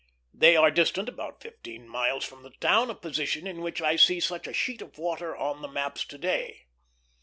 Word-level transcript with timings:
They 0.33 0.55
are 0.55 0.71
distant 0.71 1.07
about 1.07 1.43
fifteen 1.43 1.87
miles 1.87 2.25
from 2.25 2.41
the 2.41 2.49
town, 2.59 2.89
a 2.89 2.95
position 2.95 3.45
in 3.45 3.61
which 3.61 3.83
I 3.83 3.97
see 3.97 4.19
such 4.19 4.47
a 4.47 4.53
sheet 4.53 4.81
of 4.81 4.97
water 4.97 5.35
on 5.37 5.61
the 5.61 5.67
maps 5.67 6.01
of 6.01 6.07
to 6.09 6.17
day. 6.17 6.65